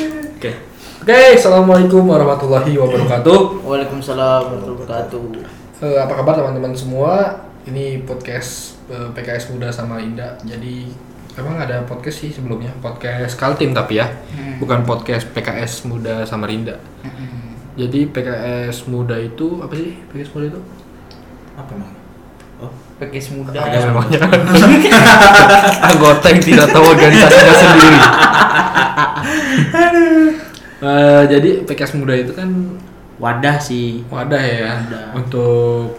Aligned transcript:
Oke. 0.00 0.56
Oke, 1.04 1.18
assalamualaikum 1.36 2.00
warahmatullahi 2.08 2.72
wabarakatuh. 2.72 3.60
Waalaikumsalam 3.60 4.40
warahmatullahi 4.48 4.80
wabarakatuh. 4.80 5.24
Eh, 5.84 5.98
apa 6.00 6.12
kabar 6.16 6.40
teman-teman 6.40 6.72
semua? 6.72 7.36
Ini 7.68 8.08
podcast 8.08 8.80
eh, 8.88 9.12
PKS 9.12 9.52
Muda 9.52 9.68
sama 9.68 10.00
Indah. 10.00 10.40
Jadi 10.40 10.88
emang 11.36 11.60
ada 11.60 11.84
podcast 11.84 12.24
sih 12.24 12.32
sebelumnya, 12.32 12.72
podcast 12.80 13.36
Kaltim 13.36 13.76
tapi 13.76 14.00
ya, 14.00 14.08
Hmm. 14.32 14.56
bukan 14.56 14.88
podcast 14.88 15.28
PKS 15.36 15.84
Muda 15.84 16.24
sama 16.24 16.48
Rinda. 16.48 16.80
Jadi 17.76 18.08
PKS 18.08 18.88
Muda 18.88 19.20
itu 19.20 19.60
apa 19.60 19.76
sih? 19.76 20.00
PKS 20.08 20.32
Muda 20.32 20.46
itu? 20.48 20.60
apa 21.50 21.76
emang 21.76 21.92
oh 22.60 22.72
PKS 23.00 23.32
muda. 23.32 23.56
Ada 23.56 23.88
memangnya 23.88 24.20
anggota 25.90 26.26
yang 26.28 26.42
tidak 26.44 26.66
tahu 26.68 26.84
organisasinya 26.92 27.54
sendiri. 27.56 27.98
Eh, 30.80 31.22
jadi 31.28 31.50
PKS 31.68 31.92
Muda 32.00 32.16
itu 32.16 32.32
kan 32.32 32.48
Wadah 33.20 33.60
sih. 33.60 34.00
wadah 34.08 34.40
ya 34.40 34.80
Wadah. 34.80 35.12
untuk 35.12 35.92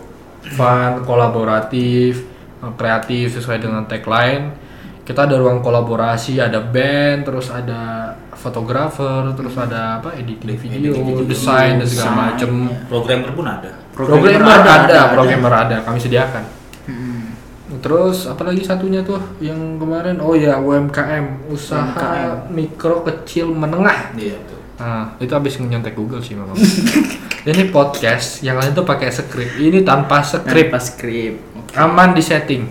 fun, 0.58 1.06
kolaboratif, 1.06 2.26
kreatif 2.74 3.38
sesuai 3.38 3.62
dengan 3.62 3.86
tagline. 3.86 4.58
Kita 5.06 5.30
ada 5.30 5.38
ruang 5.38 5.62
kolaborasi, 5.62 6.42
ada 6.42 6.58
band, 6.62 7.30
terus 7.30 7.54
ada 7.54 8.14
fotografer, 8.34 9.34
terus 9.38 9.54
ada 9.54 10.02
apa 10.02 10.18
editing 10.18 10.58
video, 10.58 10.98
Editing 10.98 11.06
video, 11.14 11.30
desain 11.30 11.78
dan 11.78 11.86
segala 11.86 12.34
ya. 12.34 12.46
programmer 12.90 13.30
pun 13.38 13.46
ada 13.46 13.70
Programmer, 13.92 14.40
ada, 14.42 15.00
programmer 15.12 15.54
ada, 15.54 15.78
kami 15.84 16.00
sediakan. 16.00 16.44
Hmm. 16.88 17.36
Terus 17.80 18.28
apa 18.28 18.44
lagi 18.48 18.64
satunya 18.64 19.04
tuh 19.04 19.20
yang 19.40 19.80
kemarin? 19.80 20.20
Oh 20.20 20.36
ya 20.36 20.60
UMKM, 20.60 21.52
usaha 21.52 21.92
UMKM. 21.96 22.52
mikro 22.52 23.04
kecil 23.04 23.52
menengah. 23.52 24.12
iya 24.16 24.36
tuh 24.48 24.60
Nah, 24.82 25.14
itu 25.22 25.30
habis 25.30 25.62
nyontek 25.62 25.94
Google 25.94 26.26
sih 26.26 26.34
memang. 26.34 26.58
Ini 27.50 27.70
podcast, 27.70 28.42
yang 28.42 28.58
lain 28.58 28.74
tuh 28.74 28.82
pakai 28.82 29.14
script. 29.14 29.62
Ini 29.62 29.86
tanpa 29.86 30.26
script, 30.26 30.74
Tanpa 30.74 30.80
skrip. 30.82 31.34
Oke. 31.54 31.74
aman 31.78 32.18
di 32.18 32.24
setting. 32.26 32.64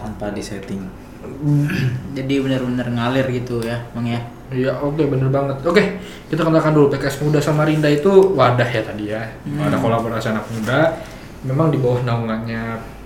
tanpa 0.00 0.32
disetting 0.32 0.99
Jadi 2.16 2.34
benar-benar 2.40 2.88
ngalir 2.88 3.26
gitu 3.32 3.64
ya, 3.64 3.80
Bang 3.92 4.08
ya. 4.08 4.20
Iya, 4.50 4.74
oke 4.82 5.06
bener 5.06 5.30
banget. 5.30 5.62
Oke, 5.62 6.02
kita 6.26 6.42
kenalkan 6.42 6.74
dulu 6.74 6.90
PKS 6.90 7.22
Muda 7.22 7.38
sama 7.38 7.62
Rinda 7.62 7.86
itu 7.86 8.34
wadah 8.34 8.66
ya 8.66 8.82
tadi 8.82 9.04
ya. 9.14 9.22
Ada 9.46 9.78
kolaborasi 9.78 10.34
anak 10.34 10.46
muda. 10.50 10.98
Memang 11.46 11.70
di 11.70 11.78
bawah 11.78 12.02
naungannya 12.02 12.62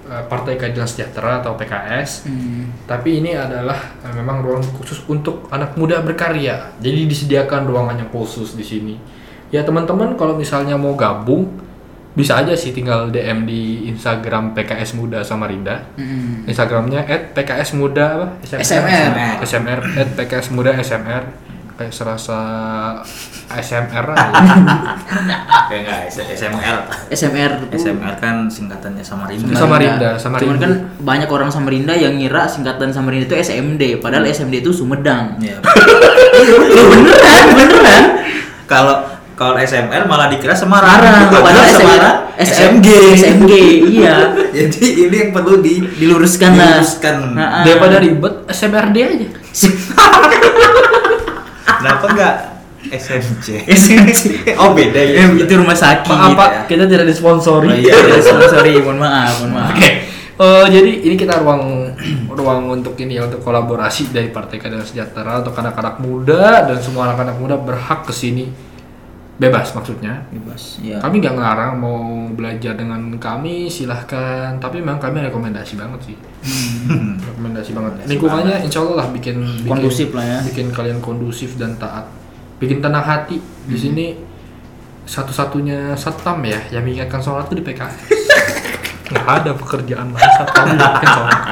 eh, 0.09 0.25
Partai 0.25 0.57
Keadilan 0.57 0.89
Sejahtera 0.89 1.45
atau 1.45 1.53
PKS. 1.55 2.25
Hmm. 2.25 2.73
Tapi 2.89 3.20
ini 3.20 3.37
adalah 3.37 3.77
eh, 4.01 4.15
memang 4.17 4.41
ruang 4.41 4.65
khusus 4.81 5.05
untuk 5.05 5.47
anak 5.53 5.77
muda 5.77 6.01
berkarya. 6.01 6.73
Jadi 6.81 7.05
disediakan 7.05 7.69
ruangan 7.69 8.01
yang 8.01 8.11
khusus 8.11 8.57
di 8.57 8.65
sini. 8.65 8.97
Ya 9.53 9.62
teman-teman 9.62 10.17
kalau 10.17 10.35
misalnya 10.35 10.81
mau 10.81 10.97
gabung 10.97 11.47
bisa 12.15 12.39
aja 12.39 12.55
sih 12.55 12.70
tinggal 12.70 13.11
DM 13.11 13.43
di 13.43 13.87
Instagram 13.87 14.55
PKS 14.55 14.95
Muda 14.95 15.20
Samarinda. 15.20 15.83
Hmm. 15.98 16.47
Instagramnya 16.47 17.03
@pks 17.34 17.75
muda 17.75 18.05
apa? 18.15 18.27
SMR. 18.55 19.43
SMR 19.43 19.79
@pks 20.15 20.47
muda 20.48 20.79
SMR 20.79 21.27
kayak 21.75 21.91
serasa 21.91 22.39
SMR 23.51 24.07
aja. 24.15 24.31
kayak 25.67 25.81
nggak 25.83 26.01
S- 26.07 26.23
SMR 26.39 26.77
SMR 27.11 27.51
tuh. 27.59 27.69
SMR 27.75 28.15
kan 28.17 28.47
singkatannya 28.47 29.03
Samarinda 29.03 29.59
Samarinda, 29.59 30.11
Samarinda. 30.15 30.39
Cuman 30.39 30.59
kan 30.62 30.73
banyak 31.03 31.27
orang 31.27 31.51
Samarinda 31.51 31.98
yang 31.98 32.15
ngira 32.15 32.47
singkatan 32.47 32.95
Samarinda 32.95 33.27
itu 33.27 33.35
SMD, 33.35 33.98
padahal 33.98 34.23
SMD 34.25 34.62
itu 34.62 34.70
Sumedang. 34.70 35.35
Iya. 35.42 35.59
beneran, 36.95 37.45
beneran. 37.59 38.03
kalau 38.65 39.03
kalau 39.35 39.59
SMR 39.59 40.07
malah 40.07 40.31
dikira 40.31 40.55
Semarang 40.55 40.95
Semarang, 40.95 41.27
padahal 41.31 41.67
Semarang 41.67 42.17
SMG. 42.39 42.87
SMG 42.87 42.89
SMG, 43.19 43.53
iya. 43.91 44.31
jadi 44.55 44.87
ini 45.07 45.17
yang 45.27 45.31
perlu 45.35 45.58
di 45.58 45.83
Diluruskan 45.83 46.55
lah. 46.55 46.79
diluruskan 46.79 47.17
Nah, 47.35 47.63
Daripada 47.67 47.98
ribet 47.98 48.47
SMRD 48.47 48.97
aja. 49.03 49.29
kenapa 51.83 52.07
nggak 52.14 52.35
SMJ 52.95 53.47
SMG. 53.67 54.20
oh 54.61 54.70
beda 54.70 55.01
ya 55.03 55.27
Eh, 55.27 55.42
itu 55.42 55.53
rumah 55.58 55.75
sakit. 55.75 56.11
Maaf 56.11 56.33
Pak, 56.39 56.48
ya. 56.51 56.61
kita 56.70 56.85
tidak 56.87 57.07
disponsori. 57.11 57.69
Oh, 57.70 57.75
iya. 57.75 57.91
Iya, 57.91 58.48
sorry, 58.51 58.79
mohon 58.79 59.03
maaf, 59.03 59.42
mohon 59.42 59.53
maaf. 59.57 59.75
Oke. 59.75 59.91
Eh, 60.35 60.67
jadi 60.67 60.91
ini 61.07 61.14
kita 61.14 61.42
ruang 61.42 61.95
ruang 62.39 62.61
untuk 62.70 62.98
ini 62.98 63.19
ya 63.19 63.27
untuk 63.31 63.42
kolaborasi 63.42 64.11
dari 64.11 64.35
Partai 64.35 64.58
Keadilan 64.58 64.87
Sejahtera 64.87 65.42
untuk 65.42 65.55
anak-anak 65.55 66.03
muda 66.03 66.67
dan 66.67 66.79
semua 66.83 67.11
anak-anak 67.11 67.37
muda 67.39 67.55
berhak 67.58 68.03
ke 68.07 68.13
sini 68.14 68.73
bebas 69.34 69.74
maksudnya. 69.74 70.22
Bebas, 70.30 70.78
ya. 70.78 71.02
Kami 71.02 71.18
nggak 71.18 71.34
ngelarang 71.34 71.72
mau 71.78 72.30
belajar 72.30 72.78
dengan 72.78 73.18
kami 73.18 73.67
silahkan. 73.67 74.55
Tapi 74.62 74.78
memang 74.78 75.02
kami 75.02 75.27
rekomendasi 75.27 75.74
banget 75.74 76.12
sih. 76.12 76.17
Rekomendasi 77.34 77.70
banget. 77.74 77.92
Lingkungannya 78.06 78.62
insya 78.62 78.84
Allah 78.86 79.05
lah 79.05 79.08
bikin, 79.11 79.42
bikin 79.64 79.70
Kondusif 79.70 80.08
lah 80.14 80.24
ya. 80.24 80.39
bikin 80.46 80.67
kalian 80.70 80.98
kondusif 81.02 81.58
dan 81.58 81.74
taat. 81.80 82.06
Bikin 82.62 82.78
tenang 82.78 83.02
hati. 83.02 83.42
Di 83.67 83.74
sini 83.74 84.14
satu-satunya 85.05 85.92
satpam 85.98 86.40
ya 86.48 86.56
yang 86.72 86.80
mengingatkan 86.84 87.20
sholat 87.20 87.45
tuh 87.45 87.61
di 87.61 87.64
PKS 87.64 87.96
nggak 89.05 89.27
ada 89.37 89.51
pekerjaan 89.53 90.07
sholat 90.17 91.45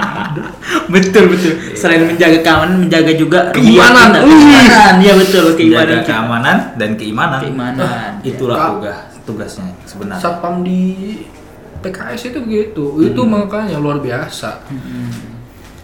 betul 0.89 1.25
betul. 1.29 1.53
Selain 1.75 2.03
menjaga 2.03 2.39
keamanan, 2.41 2.77
menjaga 2.81 3.13
juga 3.13 3.39
Keimanan. 3.51 4.09
Keimanan, 4.19 4.95
iya 4.99 5.13
betul, 5.15 5.45
keimanan 5.53 5.83
Jaga 5.83 5.95
kita. 5.95 6.07
keamanan 6.07 6.57
dan 6.75 6.91
keimanan 6.95 7.41
Keimanan. 7.41 8.11
itulah 8.23 8.57
Kak. 8.57 8.69
tugas 8.73 8.99
tugasnya 9.23 9.69
sebenarnya 9.85 10.19
satpam 10.21 10.55
di 10.61 10.81
PKS 11.79 12.23
itu 12.29 12.39
begitu 12.41 12.85
itu 13.03 13.21
makanya 13.23 13.77
luar 13.77 13.99
biasa 13.99 14.67
Hmm. 14.67 15.11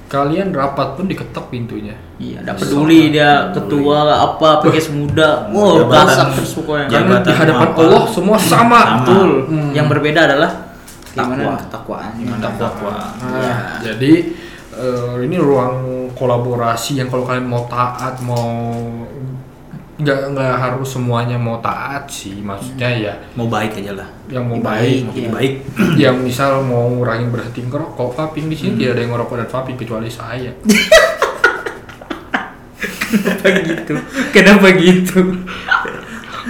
kalian 0.07 0.51
rapat 0.51 0.97
pun 0.97 1.05
diketok 1.05 1.47
pintunya 1.49 1.95
Iya, 2.17 2.43
enggak 2.43 2.59
peduli 2.59 3.13
dia 3.13 3.55
ketua 3.55 4.03
apa, 4.11 4.59
PKS 4.59 4.91
muda. 4.91 5.47
Wow, 5.49 5.87
Jabatan- 5.87 6.03
gasak 6.03 6.29
terus 6.35 6.51
pokoknya. 6.53 6.87
Jabatan 6.89 6.99
karena 7.07 7.17
di 7.23 7.31
hadapan 7.33 7.69
apa? 7.69 7.79
Allah 7.79 8.05
semua 8.09 8.37
sama, 8.37 8.59
Sama. 8.59 8.81
Betul. 8.99 9.31
Hmm. 9.47 9.71
Yang 9.71 9.87
berbeda 9.87 10.21
adalah 10.27 10.51
Takwa. 11.11 11.35
keimanan 11.35 11.61
ketakwaan. 11.61 12.11
Iman 12.17 12.39
dan 12.39 12.55
takwa 12.55 12.91
Nah, 12.91 13.09
Iya. 13.27 13.53
jadi 13.83 14.13
eh, 14.71 15.15
ini 15.23 15.37
ruang 15.37 15.75
kolaborasi 16.13 16.97
yang 16.97 17.09
kalau 17.09 17.23
kalian 17.23 17.45
mau 17.45 17.65
taat 17.67 18.21
mau 18.21 18.47
nggak 19.97 20.31
nggak 20.31 20.55
harus 20.57 20.87
semuanya 20.89 21.35
mau 21.35 21.59
taat 21.59 22.07
sih 22.07 22.39
maksudnya 22.39 22.87
ya 22.87 23.13
mau 23.35 23.47
baik 23.47 23.75
aja 23.77 23.99
lah 23.99 24.07
yang 24.29 24.47
mau 24.47 24.55
Baik, 24.57 24.63
baik 24.63 24.99
mau 25.03 25.15
Iya. 25.17 25.31
baik 25.35 25.53
yang 26.07 26.17
misal 26.19 26.63
mau 26.63 26.87
ngurangin 26.89 27.29
berhenti 27.29 27.61
ngerokok 27.61 28.15
vaping 28.15 28.47
di 28.47 28.55
sini 28.55 28.71
tidak 28.77 28.95
ada 28.95 29.01
yang 29.01 29.13
ngerokok 29.13 29.37
dan 29.37 29.49
vaping 29.49 29.75
kecuali 29.77 30.07
saya 30.09 30.55
Kenapa 33.09 33.49
gitu? 33.59 33.93
Kenapa 34.31 34.67
gitu? 34.75 35.21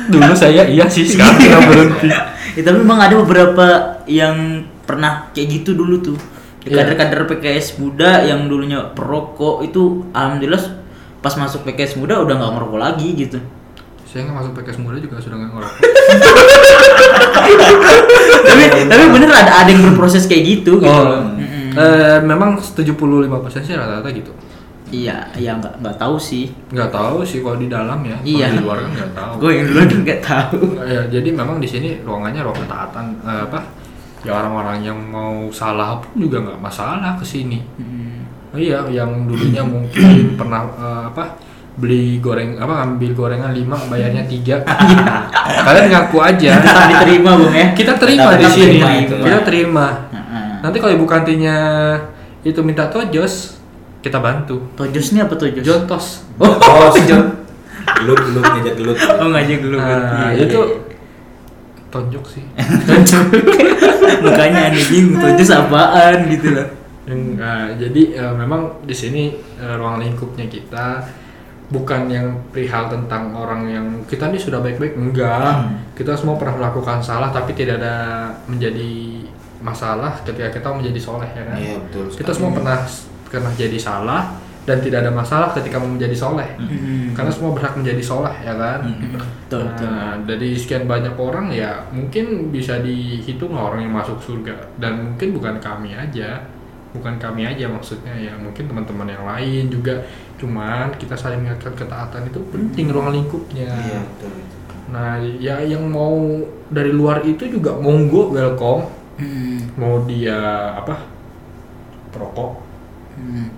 dulu 0.09 0.33
saya 0.33 0.63
iya 0.65 0.87
sih 0.87 1.05
sekarang 1.05 1.37
berhenti 1.65 2.09
Ya, 2.59 2.67
tapi 2.67 2.83
memang 2.83 2.99
ada 2.99 3.15
beberapa 3.23 3.67
yang 4.11 4.67
pernah 4.83 5.31
kayak 5.31 5.63
gitu 5.63 5.79
dulu 5.79 6.03
tuh. 6.03 6.19
Iya. 6.67 6.83
Kader-kader 6.83 7.31
PKS 7.31 7.79
muda 7.79 8.27
yang 8.27 8.51
dulunya 8.51 8.91
perokok 8.99 9.63
itu 9.63 10.11
alhamdulillah 10.11 10.79
pas 11.19 11.35
masuk 11.35 11.67
PKS 11.67 11.99
muda 11.99 12.23
udah 12.23 12.35
nggak 12.39 12.53
ngerokok 12.55 12.79
lagi 12.79 13.09
gitu. 13.19 13.39
saya 14.09 14.25
nggak 14.25 14.37
masuk 14.41 14.53
PKS 14.57 14.79
muda 14.81 14.97
juga 14.97 15.21
sudah 15.21 15.37
nggak 15.37 15.53
ngerokok 15.53 15.79
tapi 18.49 18.65
tapi 18.89 19.05
bener 19.13 19.29
ada 19.29 19.53
ada 19.61 19.69
yang 19.69 19.85
berproses 19.85 20.25
kayak 20.25 20.45
gitu 20.49 20.81
gitu. 20.81 20.89
oh 20.89 21.29
Mm-mm. 21.37 21.77
eh, 21.77 22.19
memang 22.25 22.57
75% 22.57 22.89
sih 23.61 23.77
rata-rata 23.77 24.09
gitu 24.09 24.33
Iya, 24.89 25.17
ya 25.35 25.53
nggak 25.55 25.75
nggak 25.79 25.97
tahu 25.97 26.17
sih. 26.17 26.49
nggak 26.69 26.89
tahu 26.89 27.21
sih 27.21 27.41
kalau 27.41 27.57
di 27.57 27.67
dalam 27.67 28.01
ya 28.01 28.17
kalau 28.17 28.29
Iya. 28.31 28.47
di 28.49 28.59
luar 28.59 28.79
kan 28.79 28.91
nggak 28.91 29.13
tahu 29.13 29.33
Gue 29.39 29.51
yang 29.53 29.67
dulu 29.67 29.81
tuh 29.85 29.99
nggak 30.01 30.21
tahu. 30.23 30.59
ya 30.81 31.01
jadi 31.09 31.29
memang 31.31 31.57
di 31.57 31.67
sini 31.67 31.89
ruangannya 32.01 32.41
ruang 32.41 32.59
ketaatan 32.59 33.07
eh, 33.21 33.41
apa 33.45 33.61
ya 34.19 34.33
orang-orang 34.35 34.79
yang 34.83 34.99
mau 34.99 35.47
salah 35.51 35.97
pun 35.99 36.19
juga 36.19 36.41
nggak 36.43 36.59
masalah 36.59 37.15
ke 37.15 37.25
sini 37.25 37.61
Hmm. 37.77 38.25
Oh 38.49 38.57
iya 38.57 38.81
yang 38.89 39.25
dulunya 39.25 39.61
mungkin 39.61 40.09
pernah 40.41 40.65
eh, 40.67 41.03
apa 41.07 41.37
beli 41.77 42.19
goreng 42.19 42.57
apa 42.57 42.73
ngambil 42.83 43.11
gorengan 43.15 43.53
5 43.53 43.63
bayarnya 43.87 44.25
3 44.25 44.67
kalian 45.69 45.87
ngaku 45.89 46.17
aja 46.19 46.51
Tetap 46.59 46.85
diterima 46.91 47.31
bung 47.37 47.55
ya. 47.55 47.71
kita 47.71 47.93
terima 47.95 48.25
Tetap 48.27 48.41
di 48.41 48.47
sini 48.51 48.79
terima 49.05 49.23
kita 49.23 49.39
terima 49.45 49.87
nanti 50.59 50.77
kalau 50.77 50.93
ibu 50.93 51.07
kantinnya 51.07 51.57
itu 52.41 52.59
minta 52.61 52.89
tojos 52.89 53.63
kita 54.05 54.19
bantu. 54.23 54.63
Tojosnya 54.79 55.27
apa 55.27 55.35
tojos? 55.35 55.65
jontos 55.65 56.07
oh 56.39 56.91
sejak 56.95 57.23
gelut 58.03 58.21
gelut 58.21 58.45
ngejak 58.45 58.75
gelut. 58.79 58.99
Oh 59.19 59.29
ngajak 59.33 59.59
dulu. 59.65 59.77
nah, 59.79 60.31
Iya, 60.31 60.45
itu 60.47 60.61
iya. 60.61 60.77
tonjok 61.89 62.25
sih. 62.31 62.45
Makanya 64.25 64.71
aneh 64.71 64.85
bingung 64.87 65.19
tojos 65.19 65.51
apaan 65.51 66.29
gitu 66.31 66.55
loh. 66.55 66.69
Yang, 67.09 67.21
nah, 67.41 67.73
jadi 67.73 68.03
eh, 68.21 68.35
memang 68.37 68.85
di 68.85 68.93
sini 68.93 69.33
eh, 69.57 69.75
ruang 69.81 69.99
lingkupnya 69.99 70.45
kita 70.47 71.01
bukan 71.69 72.09
yang 72.09 72.49
perihal 72.49 72.89
tentang 72.89 73.37
orang 73.37 73.63
yang 73.69 73.87
kita 74.09 74.29
nih 74.29 74.41
sudah 74.41 74.61
baik-baik 74.61 74.97
enggak. 74.97 75.69
Kita 75.97 76.17
semua 76.17 76.37
pernah 76.37 76.57
melakukan 76.61 77.01
salah 77.01 77.33
tapi 77.33 77.57
tidak 77.57 77.81
ada 77.81 77.97
menjadi 78.49 79.25
masalah 79.59 80.23
ketika 80.23 80.55
kita 80.55 80.69
menjadi 80.71 81.01
soleh 81.03 81.29
ya 81.35 81.43
kan? 81.45 81.57
Iya, 81.59 81.77
betul 81.83 82.05
kita 82.15 82.31
semua 82.31 82.51
pernah 82.55 82.79
pernah 83.29 83.53
jadi 83.55 83.77
salah 83.77 84.49
dan 84.69 84.85
tidak 84.85 85.01
ada 85.01 85.13
masalah 85.17 85.49
ketika 85.57 85.81
mau 85.81 85.89
menjadi 85.89 86.13
soleh. 86.13 86.45
Hmm. 86.61 87.17
karena 87.17 87.33
semua 87.33 87.57
berhak 87.57 87.73
menjadi 87.81 88.05
soleh 88.05 88.37
ya 88.45 88.53
kan? 88.53 88.85
Betul, 88.85 89.65
betul. 89.65 89.89
Nah, 89.89 90.13
dari 90.29 90.53
sekian 90.53 90.85
banyak 90.85 91.17
orang 91.17 91.49
ya 91.49 91.89
mungkin 91.89 92.53
bisa 92.53 92.85
dihitung 92.85 93.57
orang 93.57 93.89
yang 93.89 93.97
masuk 93.97 94.21
surga. 94.21 94.77
Dan 94.77 95.17
mungkin 95.17 95.33
bukan 95.33 95.57
kami 95.57 95.97
aja. 95.97 96.45
Bukan 96.93 97.17
kami 97.17 97.49
aja 97.49 97.65
maksudnya 97.65 98.13
ya. 98.13 98.37
Mungkin 98.37 98.69
teman-teman 98.69 99.09
yang 99.09 99.25
lain 99.25 99.73
juga. 99.73 100.05
Cuman 100.37 100.93
kita 101.01 101.17
saling 101.17 101.41
mengingatkan 101.41 101.73
ketaatan 101.73 102.29
itu 102.29 102.41
penting 102.53 102.93
ruang 102.93 103.17
lingkupnya. 103.17 103.73
Iya, 103.73 104.01
betul. 104.05 104.33
nah 104.89 105.21
ya 105.21 105.61
yang 105.61 105.85
mau 105.85 106.17
dari 106.73 106.93
luar 106.93 107.21
itu 107.25 107.49
juga 107.49 107.73
monggo 107.81 108.37
welcome. 108.37 109.01
Hmm. 109.19 109.75
mau 109.75 110.07
dia 110.07 110.39
apa 110.79 110.95
perokok 112.15 112.68
Hmm. 113.19 113.49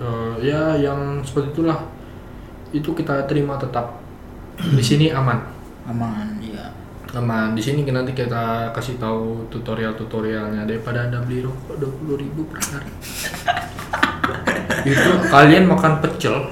Eh, 0.00 0.34
ya 0.50 0.74
yang 0.74 1.22
seperti 1.22 1.54
itulah 1.54 1.78
itu 2.74 2.90
kita 2.90 3.28
terima 3.30 3.54
tetap 3.60 4.02
di 4.58 4.82
sini 4.82 5.14
aman 5.14 5.38
Aman, 5.84 6.40
iya. 6.40 6.72
aman 7.14 7.52
di 7.54 7.62
sini 7.62 7.86
nanti 7.86 8.16
kita 8.16 8.72
kasih 8.74 8.98
tahu 8.98 9.46
tutorial 9.52 9.94
tutorialnya 9.94 10.66
daripada 10.66 11.06
anda 11.06 11.22
beli 11.22 11.44
rokok 11.44 11.76
dua 11.78 11.92
puluh 12.00 12.16
ribu 12.18 12.42
per 12.50 12.58
hari 12.58 12.90
itu 14.90 15.10
kalian 15.30 15.64
makan 15.70 16.02
pecel 16.02 16.50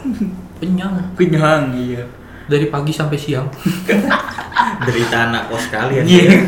kenyang 0.63 0.95
Kenyang, 1.19 1.75
iya. 1.75 2.05
dari 2.47 2.71
pagi 2.71 2.95
sampai 2.95 3.19
siang 3.19 3.51
Derita 4.87 5.31
anak 5.31 5.51
kos 5.51 5.67
kalian. 5.71 6.05
Iya. 6.07 6.39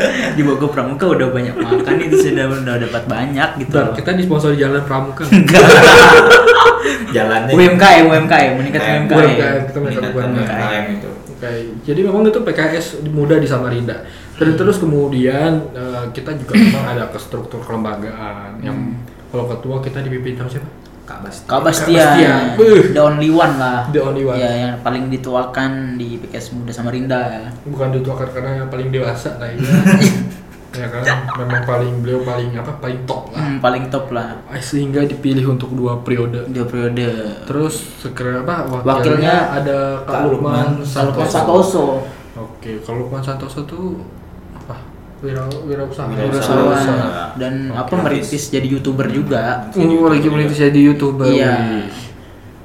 Di 0.36 0.42
Bogor 0.44 0.70
Pramuka 0.72 1.04
udah 1.12 1.28
banyak 1.30 1.56
makan 1.56 1.94
itu 2.00 2.16
sudah 2.30 2.48
udah 2.48 2.76
dapat 2.80 3.02
banyak 3.06 3.50
gitu. 3.60 3.72
Bentar, 3.74 3.84
loh. 3.90 3.94
kita 3.96 4.10
di 4.16 4.22
sponsor 4.24 4.52
jalan 4.56 4.82
Pramuka 4.84 5.24
Jalannya 7.14 7.52
UMKM, 7.54 8.04
UMKM, 8.10 8.52
meningkatkan 8.58 8.92
UMKM. 9.04 9.16
UMKM. 9.16 9.60
kita 9.70 9.78
meningkatkan 9.78 10.12
UMKM. 10.16 10.42
UMKM 10.42 10.84
itu. 10.98 11.10
Oke, 11.32 11.50
jadi 11.82 12.00
memang 12.06 12.22
itu 12.26 12.40
PKS 12.42 12.86
muda 13.10 13.34
di 13.38 13.46
Samarinda. 13.46 14.06
Dan 14.38 14.58
terus 14.58 14.82
kemudian 14.82 15.70
eh, 15.74 16.04
kita 16.10 16.34
juga 16.34 16.58
memang 16.58 16.84
ada 16.98 17.04
ke 17.10 17.18
struktur 17.20 17.62
kelembagaan 17.62 18.58
yang 18.64 18.98
kalau 19.30 19.46
ketua 19.48 19.78
kita 19.80 20.02
dipimpin 20.02 20.34
sama 20.38 20.50
siapa? 20.50 20.70
Kak 21.12 21.20
Basti. 21.20 21.44
Kak 21.44 21.60
Bastian. 21.60 22.08
Bastian, 22.16 22.44
Beuh. 22.56 22.82
the 22.96 23.02
only 23.02 23.28
one 23.28 23.54
lah. 23.60 23.84
The 23.92 24.00
only 24.00 24.24
one. 24.24 24.40
Ya, 24.40 24.48
yang 24.48 24.74
paling 24.80 25.12
dituakan 25.12 26.00
di 26.00 26.16
PKS 26.16 26.56
Muda 26.56 26.72
Samarinda 26.72 27.20
ya. 27.28 27.44
Bukan 27.68 27.92
dituakan 27.92 28.28
karena 28.32 28.50
yang 28.64 28.68
paling 28.72 28.88
dewasa 28.88 29.36
lah 29.36 29.52
ya. 29.52 29.60
ya 30.80 30.86
kan, 30.88 31.04
memang 31.36 31.62
paling 31.68 31.92
beliau 32.00 32.24
paling 32.24 32.56
apa? 32.56 32.72
Paling 32.80 33.04
top 33.04 33.28
lah. 33.36 33.44
Hmm, 33.44 33.58
paling 33.60 33.84
top 33.92 34.06
lah. 34.08 34.40
Eh, 34.48 34.62
Sehingga 34.64 35.04
dipilih 35.04 35.52
untuk 35.52 35.76
dua 35.76 36.00
periode. 36.00 36.48
Dua 36.48 36.64
periode. 36.64 37.44
Terus 37.44 37.76
sekira 38.00 38.40
apa? 38.40 38.64
Wakilnya, 38.64 38.88
Wakilnya 38.88 39.36
ada 39.52 39.78
Kak 40.08 40.12
Kak 40.16 40.20
Lukman 40.32 40.68
Santoso. 40.80 41.28
Santoso. 41.28 41.86
Oke, 42.32 42.80
kalau 42.80 43.04
Lukman 43.04 43.20
Santoso 43.20 43.68
tuh? 43.68 44.00
Wira 45.22 45.46
wirausaha. 45.46 46.10
Dan 47.38 47.70
Oke, 47.70 47.78
apa 47.78 47.94
merintis 48.02 48.50
jadi 48.50 48.66
youtuber 48.66 49.06
juga. 49.06 49.70
Oh, 49.70 50.10
lagi 50.10 50.26
merintis 50.26 50.58
jadi 50.58 50.80
youtuber. 50.82 51.30
Iya. 51.30 51.86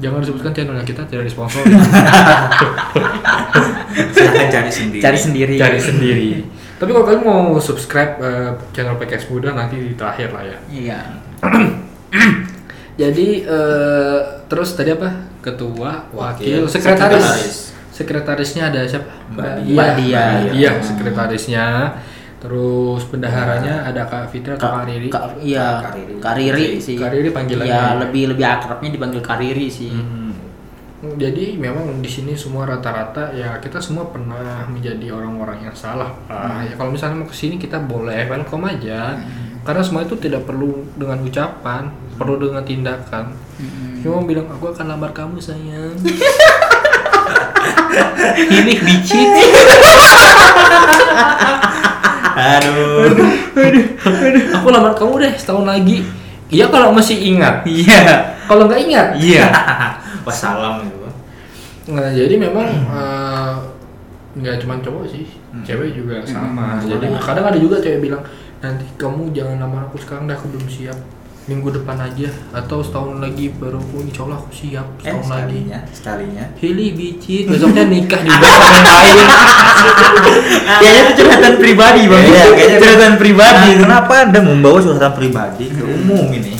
Jangan 0.02 0.22
disebutkan 0.26 0.52
channelnya 0.54 0.86
kita 0.86 1.06
tidak 1.06 1.30
disponsor. 1.30 1.62
Silahkan 4.14 4.48
cari 4.50 4.72
sendiri. 4.74 5.02
Cari 5.02 5.18
sendiri. 5.18 5.56
Cari 5.58 5.80
sendiri. 5.82 6.30
Tapi 6.78 6.90
kalau 6.94 7.06
kalian 7.06 7.24
mau 7.26 7.58
subscribe 7.58 8.22
eh, 8.22 8.52
channel 8.74 8.98
PKS 9.02 9.30
Muda 9.34 9.54
nanti 9.58 9.82
di 9.82 9.94
terakhir 9.98 10.30
lah 10.34 10.44
ya. 10.46 10.58
Iya. 10.70 11.00
Jadi 13.02 13.28
eh, 13.46 14.20
terus 14.50 14.74
tadi 14.74 14.94
apa? 14.94 15.10
Ketua, 15.42 16.10
wakil, 16.14 16.66
Wakil, 16.66 16.70
sekretaris. 16.70 17.22
sekretaris. 17.22 17.58
Sekretarisnya 17.94 18.64
ada 18.70 18.82
siapa? 18.86 19.10
Mbak 19.34 19.66
Dia. 19.66 19.74
Mbak 19.74 19.90
Dia. 19.98 20.22
Mbak 20.22 20.46
Dia, 20.54 20.72
sekretarisnya. 20.86 21.66
Terus 22.38 23.02
bendaharanya 23.10 23.90
ada 23.90 24.06
Kak 24.06 24.30
Fitri 24.30 24.54
atau 24.54 24.70
Kak 24.70 24.86
Riri. 24.86 25.10
Kak, 25.10 25.42
iya, 25.42 25.82
Kak 25.82 25.94
Riri. 25.98 26.14
Kariri 26.22 26.68
sih. 26.78 26.94
Kak 26.94 27.10
Riri 27.10 27.34
panggilannya. 27.34 27.74
Iya, 27.74 27.98
lebih 27.98 28.24
lebih 28.34 28.46
akrabnya 28.46 28.90
dipanggil 28.94 29.22
Kariri 29.26 29.68
sih. 29.74 29.90
Hmm. 29.90 30.18
Jadi 30.98 31.62
memang 31.62 32.02
di 32.02 32.10
sini 32.10 32.34
semua 32.34 32.66
rata-rata 32.66 33.30
ya 33.30 33.62
kita 33.62 33.78
semua 33.78 34.10
pernah 34.10 34.66
menjadi 34.66 35.14
orang-orang 35.14 35.70
yang 35.70 35.76
salah. 35.78 36.10
Ah, 36.26 36.66
ya 36.66 36.74
kalau 36.74 36.90
misalnya 36.90 37.22
mau 37.22 37.30
ke 37.30 37.38
sini 37.38 37.62
kita 37.62 37.78
boleh 37.82 38.30
welcome 38.30 38.70
aja. 38.70 39.18
Karena 39.62 39.84
semua 39.84 40.08
itu 40.08 40.16
tidak 40.16 40.48
perlu 40.48 40.88
dengan 40.96 41.20
ucapan, 41.22 41.92
perlu 42.16 42.40
dengan 42.40 42.64
tindakan. 42.64 43.36
Mm-mm. 43.60 44.00
Cuma 44.00 44.24
bilang 44.24 44.48
aku 44.48 44.72
akan 44.72 44.96
lamar 44.96 45.12
kamu 45.12 45.44
sayang. 45.44 46.00
Ini 48.38 48.74
bicit. 48.80 49.28
Aduh. 52.38 53.10
Aku 54.62 54.68
lamar 54.70 54.94
kamu 54.94 55.26
deh 55.26 55.34
setahun 55.34 55.66
lagi. 55.66 56.06
Iya 56.54 56.70
kalau 56.70 56.94
masih 56.94 57.18
ingat. 57.18 57.66
Iya. 57.66 58.38
Kalau 58.46 58.70
nggak 58.70 58.82
ingat. 58.86 59.08
Iya. 59.18 59.50
Wassalam 60.28 60.86
gitu. 60.86 60.98
Nah, 61.88 62.12
jadi 62.12 62.36
memang 62.36 62.68
eh, 62.68 63.54
nggak 64.38 64.60
cuma 64.62 64.78
cowok 64.84 65.08
sih, 65.08 65.26
cewek 65.66 65.98
juga 65.98 66.22
sama. 66.28 66.78
jadi 66.84 67.10
kadang 67.18 67.48
ada 67.48 67.58
juga 67.58 67.80
cewek 67.82 68.06
bilang 68.06 68.22
nanti 68.60 68.86
kamu 69.00 69.34
jangan 69.34 69.58
lamar 69.64 69.88
aku 69.90 69.98
sekarang 69.98 70.30
dah 70.30 70.36
aku 70.38 70.52
belum 70.52 70.68
siap. 70.68 70.98
Minggu 71.48 71.72
depan 71.72 71.96
aja 71.98 72.28
atau 72.52 72.84
setahun 72.84 73.18
lagi 73.18 73.48
baru 73.50 73.80
aku 73.80 74.04
insya 74.04 74.28
Allah 74.28 74.36
aku 74.38 74.52
siap 74.52 74.88
Eh, 75.00 75.08
setahun 75.08 75.26
lagi. 75.26 75.64
sekalinya, 75.64 75.80
sekalinya. 75.90 76.46
Hili 76.60 76.88
bicit 76.92 77.44
besoknya 77.48 77.88
nikah 77.88 78.20
juga 78.20 78.36
sama 78.44 78.68
yang 78.68 78.84
lain. 78.84 79.16
Kayaknya 80.78 81.02
itu 81.02 81.14
curhatan 81.18 81.54
pribadi, 81.56 82.02
Bang. 82.06 82.20
Iya, 82.22 82.44
kayaknya 82.52 82.78
curhatan 82.78 83.14
pribadi. 83.16 83.70
Nah, 83.70 83.80
kenapa 83.80 84.14
Anda 84.22 84.40
membawa 84.44 84.78
curhatan 84.78 85.14
pribadi 85.16 85.66
ke 85.72 85.84
umum 85.84 86.28
ini? 86.30 86.54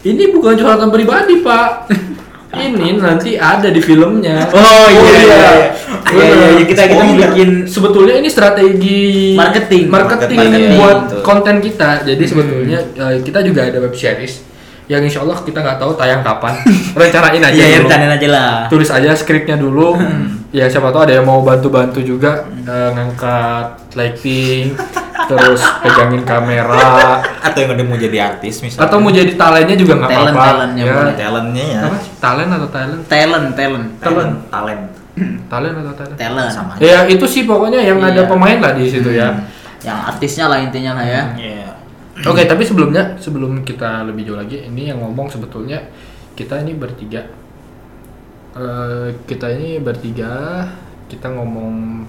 Ini 0.00 0.24
bukan 0.30 0.52
curhatan 0.54 0.88
pribadi 0.88 1.34
pak. 1.40 1.68
Ini 2.50 2.98
nanti 2.98 3.38
ada 3.38 3.66
di 3.66 3.78
filmnya. 3.78 4.42
Oh, 4.50 4.58
iya, 4.86 5.00
iya, 5.00 5.20
iya. 5.22 5.52
Iya, 6.10 6.24
iya, 6.26 6.46
iya, 6.52 6.64
kita 6.64 6.82
kita 6.84 6.98
Oh, 6.98 7.06
iya. 7.08 7.30
bikin 7.30 7.48
sebetulnya 7.64 8.14
ini 8.16 8.26
strategi 8.26 9.32
Marketing. 9.32 9.86
marketing, 9.86 10.38
Marketing, 10.38 10.70
buat 10.74 10.98
betul. 11.06 11.20
konten 11.22 11.56
kita. 11.60 11.90
Jadi 12.02 12.24
sebetulnya 12.24 12.78
eh, 12.82 13.22
kita 13.22 13.38
juga 13.40 13.60
ada 13.64 13.78
web 13.78 13.94
series 13.94 14.42
yang 14.86 14.98
insya 15.00 15.22
Allah 15.22 15.38
kita 15.38 15.62
nggak 15.62 15.78
tahu 15.78 15.94
tayang 15.94 16.20
kapan. 16.20 16.58
Rencanain 16.98 17.38
aja 17.40 17.54
Iya, 17.54 17.62
ya, 17.64 17.76
dulu. 17.76 17.86
rencanain 17.86 18.12
aja 18.12 18.28
lah. 18.28 18.52
Tulis 18.66 18.90
aja 18.90 19.10
skripnya 19.14 19.54
dulu. 19.54 19.94
ya 20.50 20.66
siapa 20.66 20.90
tahu 20.90 21.06
ada 21.06 21.14
yang 21.14 21.22
mau 21.22 21.38
bantu-bantu 21.40 22.02
juga 22.02 22.42
eh, 22.60 22.90
ngangkat 22.90 23.94
lighting, 23.94 24.74
terus 25.26 25.60
pegangin 25.80 26.22
kamera, 26.22 27.20
Atau 27.40 27.58
yang 27.60 27.72
udah 27.72 27.84
mau 27.84 27.96
jadi 27.96 28.18
artis 28.26 28.60
misalnya? 28.60 28.86
atau 28.86 28.96
mau 28.98 29.10
jadi 29.10 29.32
talentnya 29.34 29.74
juga 29.74 29.92
nggak 29.96 30.10
Talent, 30.10 30.30
apa-apa. 30.30 30.48
talentnya 30.50 30.82
Ya. 30.82 30.94
talentnya 31.14 31.64
ya? 31.66 31.80
Apa? 31.82 31.96
Talent 32.16 32.50
atau 32.52 32.68
talent? 32.68 33.02
Talent, 33.04 33.46
talent. 33.52 33.86
Talent. 33.98 34.32
Talent. 34.48 34.82
Talent 35.46 35.74
atau 35.76 35.94
talent? 35.94 36.16
Talent. 36.16 36.50
Sama 36.50 36.70
aja. 36.74 36.80
Ya 36.80 36.98
itu 37.06 37.24
sih 37.24 37.42
pokoknya 37.42 37.80
yang 37.80 37.98
ada 37.98 38.22
Iya. 38.22 38.28
pemain 38.28 38.58
lah 38.58 38.72
di 38.72 38.84
situ 38.86 39.10
ya. 39.10 39.28
Yang 39.80 39.98
artisnya 40.06 40.44
lah 40.46 40.58
intinya 40.58 40.92
lah 40.94 41.04
ya. 41.04 41.22
Iya. 41.34 41.68
Oke, 42.22 42.44
tapi 42.44 42.62
sebelumnya 42.62 43.16
sebelum 43.16 43.60
kita 43.62 44.04
lebih 44.04 44.28
jauh 44.28 44.36
lagi, 44.36 44.60
ini 44.62 44.88
yang 44.88 45.00
ngomong 45.00 45.26
sebetulnya 45.26 45.80
kita 46.34 46.60
ini 46.60 46.72
bertiga. 46.74 47.24
Eh, 48.50 49.08
kita 49.24 49.46
ini 49.48 49.78
bertiga, 49.78 50.66
kita 51.06 51.30
ngomong 51.30 52.02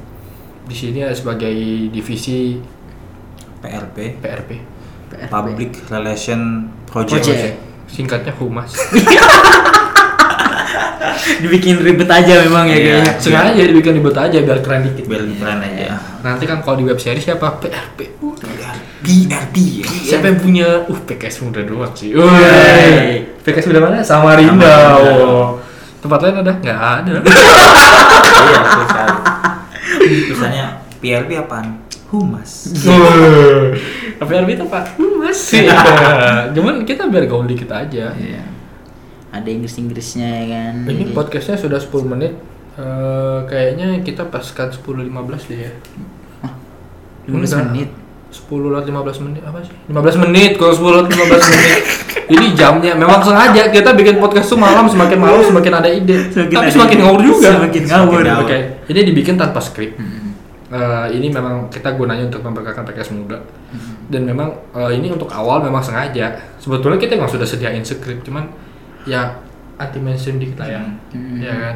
di 0.62 0.74
sini 0.74 1.00
ya 1.00 1.12
sebagai 1.12 1.53
divisi 1.88 2.58
PRP. 3.62 4.18
PRP. 4.20 4.50
PRP. 5.12 5.30
Public 5.30 5.72
Relation 5.88 6.68
Project. 6.89 7.24
Project. 7.24 7.56
Singkatnya 7.88 8.34
humas. 8.36 8.72
Dibikin 11.41 11.77
ribet 11.82 12.10
aja 12.10 12.41
memang 12.41 12.65
ya 12.65 12.77
Iya. 12.77 12.82
kayaknya. 12.82 13.13
Sengaja 13.22 13.62
dibikin 13.62 13.94
ribet 14.01 14.18
aja 14.18 14.38
biar 14.41 14.60
keren 14.65 14.82
dikit. 14.89 15.06
Biar 15.06 15.22
keren 15.38 15.60
aja. 15.62 16.00
Nanti 16.25 16.50
kan 16.50 16.65
kalau 16.65 16.82
di 16.82 16.86
web 16.88 16.98
series 16.98 17.22
siapa? 17.22 17.62
PRP. 17.62 18.18
Uh, 18.22 18.34
PRP. 19.06 19.56
Siapa 19.86 20.25
yang 20.34 20.39
punya? 20.41 20.68
Uh, 20.89 20.98
PKS 21.06 21.46
muda 21.46 21.62
doang 21.62 21.94
sih. 21.94 22.13
Woi. 22.18 23.27
PKS 23.46 23.70
muda 23.70 23.80
mana? 23.86 24.01
Samarinda. 24.01 24.98
Oh. 24.98 25.62
Tempat 26.01 26.20
lain 26.25 26.41
ada? 26.41 26.53
Nggak 26.58 26.80
ada. 26.80 27.13
Iya, 28.41 28.58
sekali. 30.34 30.81
PRP 31.01 31.29
apaan? 31.36 31.81
Humas. 32.08 32.70
PRP 34.20 34.50
itu 34.51 34.63
apa? 34.63 34.84
Humas. 34.96 35.39
Iya. 35.51 35.77
Cuman 36.51 36.84
kita 36.84 37.08
biar 37.08 37.25
gaul 37.25 37.46
dikit 37.46 37.72
aja. 37.72 38.13
Iya. 38.13 38.43
ada 39.31 39.48
Inggris 39.48 39.79
Inggrisnya 39.79 40.27
ya 40.27 40.46
kan 40.51 40.74
Ini 40.84 41.08
Jadi- 41.08 41.15
podcastnya 41.15 41.55
sudah 41.55 41.79
10 41.79 42.03
menit. 42.05 42.36
Eh, 42.74 43.39
kayaknya 43.48 44.03
kita 44.03 44.27
paskan 44.27 44.67
10-15 44.70 45.08
deh 45.48 45.60
ya. 45.62 45.72
Hah? 46.41 46.51
15 47.25 47.48
Enggak. 47.50 47.63
menit 47.65 47.89
10 48.27 48.67
lewat 48.67 48.86
15 48.86 49.24
menit 49.24 49.39
apa 49.41 49.60
sih? 49.60 49.72
15 49.88 50.15
menit 50.20 50.51
kalau 50.55 50.72
10 50.74 50.91
lewat 50.93 51.08
15 51.08 51.48
menit. 51.48 51.79
Jadi 52.27 52.48
jamnya 52.53 52.91
memang 52.93 53.20
sengaja 53.20 53.67
kita 53.67 53.91
bikin 53.91 54.20
podcast 54.20 54.48
tuh 54.48 54.60
malam 54.60 54.84
semakin 54.86 55.15
malam 55.15 55.39
semakin 55.41 55.74
ada 55.75 55.88
ide. 55.88 56.27
Semakin 56.27 56.51
Tapi 56.51 56.67
ada 56.67 56.75
semakin 56.75 56.96
ide. 56.96 57.03
ngawur 57.03 57.22
juga. 57.24 57.50
Semakin 57.55 57.84
ngawur. 57.88 58.20
Oke. 58.43 58.58
Ini 58.88 59.00
dibikin 59.05 59.36
tanpa 59.36 59.60
skrip. 59.60 59.96
Hmm. 59.96 60.21
Eh, 60.72 61.08
ini 61.20 61.28
memang 61.28 61.68
kita 61.68 62.00
gunanya 62.00 62.32
untuk 62.32 62.48
memperkenalkan 62.48 62.88
podcast 62.88 63.12
muda. 63.12 63.36
Dan 64.08 64.24
memang 64.24 64.56
eh, 64.72 64.96
ini 64.96 65.12
untuk 65.12 65.28
awal 65.28 65.60
memang 65.60 65.84
sengaja. 65.84 66.32
Sebetulnya 66.63 66.96
kita 66.96 67.20
memang 67.20 67.28
sudah 67.28 67.44
sediain 67.44 67.84
skrip, 67.84 68.24
cuman 68.24 68.48
ya 69.04 69.36
anti 69.75 70.00
mainstream 70.00 70.40
dikit 70.40 70.63
lah 70.63 70.70
ya. 70.72 70.82
Hmm. 71.12 71.38
Ya 71.44 71.54
kan. 71.60 71.75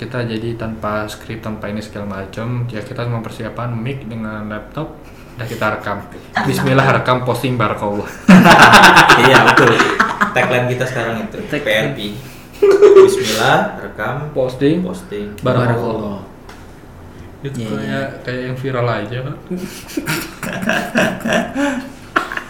Kita 0.00 0.24
jadi 0.24 0.56
tanpa 0.56 1.04
skrip, 1.06 1.44
tanpa 1.44 1.68
ini 1.68 1.84
segala 1.84 2.24
macam. 2.24 2.64
Ya 2.72 2.80
kita 2.80 3.04
mempersiapkan 3.04 3.76
mic 3.76 4.08
dengan 4.08 4.48
laptop. 4.48 4.96
Dan 5.36 5.44
kita 5.50 5.76
rekam. 5.76 5.98
Bismillah 6.46 6.88
rekam 6.88 7.26
posting 7.28 7.60
barakallah. 7.60 8.06
iya 9.28 9.44
betul. 9.44 9.76
Tagline 10.32 10.72
kita 10.72 10.88
sekarang 10.88 11.26
itu 11.26 11.36
PRP. 11.50 11.98
Bismillah, 12.64 13.76
rekam, 13.82 14.32
Posting 14.32 14.80
posting. 14.80 15.36
barakallah. 15.44 16.23
Itu 17.44 17.60
Iya, 17.60 17.68
kayak 17.70 18.06
kayak 18.24 18.40
yang 18.42 18.56
viral 18.56 18.86
aja. 18.88 19.18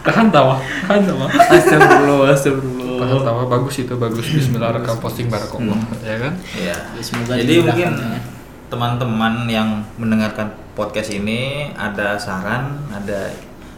tahan 0.05 0.29
tawa, 0.31 0.57
tahan 0.87 1.03
tawa. 1.03 1.27
Astagfirullah 1.27 2.31
Astagfirullah 2.31 2.83
Tahan 2.95 3.19
tawa 3.21 3.43
bagus 3.49 3.75
itu 3.77 3.95
bagus. 3.97 4.27
Bismillah 4.29 4.71
rekam 4.73 4.97
posting 4.99 5.27
barakallah, 5.27 5.75
ya 5.99 6.17
kan? 6.21 6.33
Iya. 6.55 6.77
Ya, 6.95 7.03
semoga 7.03 7.35
Jadi 7.35 7.55
mungkin 7.59 7.91
ya. 7.91 8.19
teman-teman 8.69 9.35
yang 9.47 9.69
mendengarkan 9.97 10.47
podcast 10.73 11.11
ini 11.11 11.73
ada 11.73 12.15
saran, 12.15 12.79
ada 12.89 13.35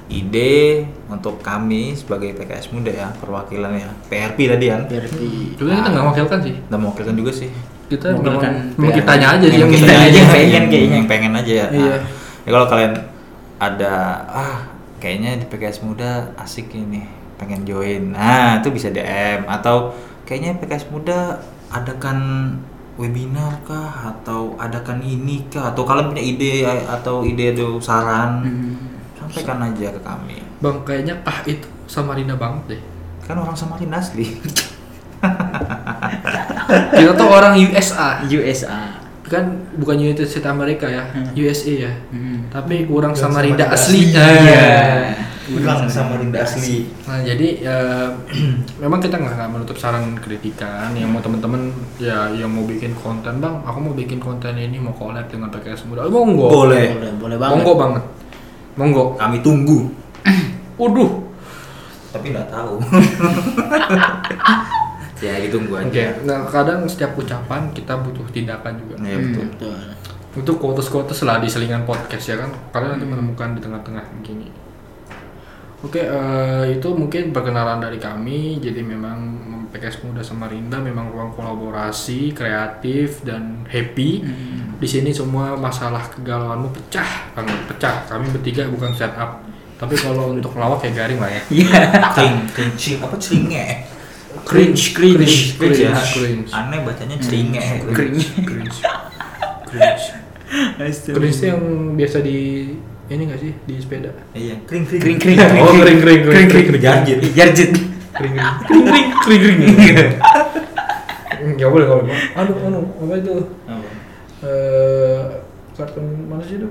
ide 0.06 0.86
untuk 1.08 1.40
kami 1.40 1.90
sebagai 1.92 2.30
PKS 2.32 2.70
muda 2.70 2.88
ya 2.88 3.10
perwakilan 3.12 3.74
ya 3.74 3.90
PRP 4.06 4.46
tadi 4.46 4.70
kan 4.70 4.86
PRP 4.86 5.18
Juga 5.58 5.82
kita 5.82 5.88
nggak 5.90 6.04
mewakilkan 6.04 6.38
sih. 6.44 6.54
dan 6.62 6.78
mewakilkan 6.78 7.16
juga 7.16 7.32
sih 7.34 7.50
Kita 7.86 8.06
memang 8.12 8.42
memang 8.74 8.92
kitanya 8.92 9.26
aja 9.34 9.46
sih 9.46 9.58
yang 9.58 9.70
kita 9.70 9.86
kita 9.86 9.94
aja. 9.94 10.10
yang 10.10 10.26
pengen 10.26 10.34
pengen 10.34 10.64
kayaknya. 10.66 10.96
yang 10.96 11.06
pengen 11.06 11.32
aja 11.34 11.52
ya. 11.54 11.66
Iya. 11.70 11.96
ya 12.42 12.50
kalau 12.50 12.66
kalian 12.66 12.92
ada 13.56 13.92
ah 14.26 14.56
kayaknya 14.96 15.38
di 15.38 15.46
PKS 15.46 15.80
muda 15.80 16.10
asik 16.36 16.72
ini 16.72 17.06
pengen 17.36 17.62
join. 17.62 18.10
Nah 18.10 18.58
itu 18.58 18.68
bisa 18.70 18.88
DM 18.88 19.46
atau 19.46 19.94
kayaknya 20.22 20.56
PKS 20.56 20.88
muda 20.88 21.38
adakan 21.68 22.18
webinar 22.96 23.60
kah? 23.62 23.92
Atau 24.08 24.56
adakan 24.56 24.98
ini 24.98 25.46
kah? 25.46 25.70
Atau 25.70 25.84
kalian 25.84 26.10
punya 26.10 26.24
ide 26.24 26.64
atau 26.66 27.22
ide 27.22 27.52
atau 27.52 27.76
saran 27.78 28.40
Hmm. 28.40 28.74
sampaikan 29.16 29.62
aja 29.62 29.90
ke 29.90 30.00
kami. 30.00 30.38
Bang 30.58 30.82
kayaknya 30.82 31.14
Pah 31.20 31.44
itu 31.44 31.66
Samarinda 31.86 32.34
banget 32.34 32.62
deh. 32.68 32.82
kan 33.22 33.36
orang 33.36 33.54
Samarinda 33.54 33.98
asli 33.98 34.26
Kita 36.68 37.12
tuh 37.12 37.28
orang 37.28 37.54
USA. 37.56 38.20
USA 38.22 38.98
Kan 39.26 39.42
bukan 39.74 39.98
United 39.98 40.22
States 40.22 40.46
Amerika 40.46 40.86
ya, 40.86 41.02
Hmm. 41.10 41.34
USA 41.34 41.74
ya. 41.82 41.92
Hmm. 42.08 42.46
Tapi 42.46 42.86
kurang 42.86 43.10
Samarinda 43.10 43.66
Samarinda 43.66 43.74
asli. 43.74 44.02
asli. 44.06 44.14
Nah. 44.14 45.10
Kurang 45.46 45.86
Samarinda 45.86 46.38
asli 46.42 46.90
Nah 47.04 47.22
jadi 47.22 47.48
eh, 47.60 48.08
memang 48.82 48.98
kita 48.98 49.14
nggak 49.14 49.34
nggak 49.34 49.50
menutup 49.50 49.74
saran 49.76 50.14
kritikan 50.16 50.90
yang 50.92 51.06
mau 51.06 51.18
teman-teman 51.18 51.70
ya 51.98 52.30
yang 52.30 52.50
mau 52.50 52.62
bikin 52.62 52.94
konten 52.94 53.38
bang, 53.38 53.54
aku 53.62 53.78
mau 53.80 53.94
bikin 53.94 54.18
konten 54.18 54.54
ini 54.54 54.78
mau 54.78 54.90
collab 54.90 55.26
dengan 55.26 55.46
PKS 55.48 55.86
muda, 55.86 56.02
oh, 56.02 56.10
monggo. 56.10 56.46
boleh 56.66 56.94
boleh 56.94 57.12
boleh 57.14 57.36
banget 57.36 57.54
Monggo 57.56 57.72
banget. 57.74 58.02
Monggo. 58.74 59.04
kami 59.14 59.38
tunggu 59.40 59.78
Waduh. 60.78 61.10
tapi 62.10 62.26
nggak 62.30 62.48
tahu 62.48 62.74
ya 65.20 65.34
ditunggu 65.40 65.72
aja 65.80 65.88
Oke. 65.88 66.04
Nah 66.28 66.44
kadang 66.48 66.84
setiap 66.84 67.16
ucapan 67.16 67.72
kita 67.72 67.96
butuh 68.00 68.26
tindakan 68.32 68.76
juga. 68.80 68.94
ya 69.00 69.16
Hmm, 69.16 69.32
betul 69.32 69.44
betul 69.52 69.74
Untuk 70.36 70.56
quotes-quotes 70.60 71.24
lah 71.24 71.40
di 71.40 71.48
selingan 71.48 71.88
podcast 71.88 72.28
ya 72.28 72.36
kan, 72.36 72.52
kalian 72.68 73.00
nanti 73.00 73.06
menemukan 73.08 73.56
di 73.56 73.60
tengah-tengah 73.64 74.04
gini. 74.20 74.52
Oke, 75.80 76.04
eh, 76.04 76.76
itu 76.76 76.88
mungkin 76.92 77.32
perkenalan 77.32 77.80
dari 77.80 77.96
kami. 77.96 78.60
Jadi 78.60 78.84
memang 78.84 79.16
PKS 79.72 80.04
Muda 80.04 80.20
Samarinda 80.20 80.76
memang 80.76 81.08
ruang 81.08 81.32
kolaborasi, 81.32 82.36
kreatif 82.36 83.24
dan 83.24 83.64
happy. 83.64 84.28
Hmm. 84.28 84.76
Di 84.76 84.84
sini 84.84 85.08
semua 85.08 85.56
masalah 85.56 86.04
kegalauanmu 86.12 86.68
pecah, 86.68 87.32
banget 87.32 87.60
pecah. 87.72 88.04
Kami 88.04 88.28
bertiga 88.28 88.68
bukan 88.68 88.92
setup. 88.92 89.40
Tapi 89.80 89.96
kalau 89.96 90.36
untuk 90.36 90.52
lawak 90.56 90.84
ya 90.84 90.92
garing 90.92 91.20
lah 91.20 91.32
ya. 91.32 91.42
Iya. 91.48 91.80
cring 92.52 92.76
cing 92.76 93.00
apa 93.00 93.16
ceringe 93.16 93.95
Cringe, 94.46 94.94
cringe, 94.94 95.58
cringe, 95.58 95.80
ya 95.82 95.90
cringe, 96.06 96.54
aneh 96.54 96.78
bacanya 96.86 97.18
Cringe. 97.18 97.58
cringe, 97.90 98.26
cringe. 98.46 98.78
Cringe. 99.66 100.06
Itu 101.02 101.18
yang 101.42 101.62
biasa 101.98 102.22
di 102.22 102.38
ini 103.06 103.22
nggak 103.26 103.40
sih? 103.42 103.52
Di 103.66 103.74
sepeda? 103.82 104.14
iya 104.38 104.54
kring 104.70 104.86
kring. 104.86 105.02
Kring, 105.02 105.18
kring, 105.18 105.38
Oh, 105.58 105.74
kering, 105.74 105.98
kering, 105.98 106.22
kering, 106.22 106.66
kering. 106.70 106.82
Jarjit. 106.82 107.18
Jarjit. 107.34 107.70
kering 108.16 108.32
kering 108.32 109.08
kering 109.20 109.42
kering 109.42 109.58
kering 109.82 110.14
nggak 111.46 111.70
boleh 111.70 111.86
boleh 111.86 112.16
aduh 112.32 112.56
anu 112.64 112.80
apa 112.96 113.14
itu? 113.18 113.34
Apa? 113.68 113.88
eh 114.46 115.20
kartun 115.76 116.06
mana 116.26 116.42
sih 116.42 116.58
itu? 116.58 116.68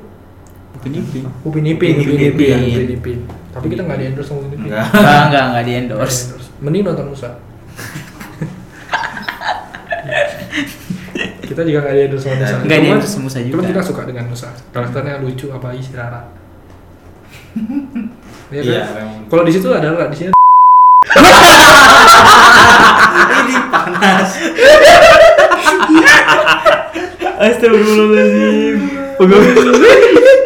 Upin 0.75 0.91
Ipin. 0.95 1.23
Upin 1.43 1.63
Ipin 1.63 1.93
Upin 1.95 2.07
Upin 2.07 2.19
Ipin. 2.23 2.59
Upin 2.59 2.91
Ipin. 2.99 3.19
Tapi 3.51 3.65
kita 3.71 3.81
nggak 3.83 3.99
di 3.99 4.05
endorse 4.11 4.27
sama 4.31 4.39
Upin 4.43 4.59
Ipin. 4.59 4.71
Enggak 4.71 4.85
Enggak, 5.27 5.43
enggak, 5.51 5.63
di 5.63 5.73
endorse. 5.75 6.19
di-endorse. 6.31 6.47
mending 6.63 6.83
nonton 6.87 7.05
Musa 7.11 7.29
kita 11.45 11.61
juga 11.61 11.85
sama 12.17 12.35
Musa 12.35 12.55
Nggak 12.57 12.65
di 12.65 12.67
Cuman- 12.67 12.85
endorse 12.91 13.07
sama 13.07 13.23
Musa 13.25 13.37
juga. 13.39 13.51
cuman 13.53 13.65
kita 13.69 13.81
suka 13.83 14.01
dengan 14.03 14.25
Musa 14.27 14.47
karakternya 14.69 15.15
lucu 15.19 15.47
apa 15.49 15.67
isi 15.73 15.91
Rara 15.93 16.21
Iya 18.45 18.61
kan? 18.61 18.69
Iya, 18.69 18.83
memang. 18.93 19.25
Kalau 19.25 19.41
di 19.41 19.49
situ 19.49 19.65
ada 19.67 19.89
Rara, 19.89 20.05
di 20.05 20.15
sini 20.15 20.29
ini 23.41 23.57
panas 23.73 24.29
Astagfirullahaladzim. 27.35 28.79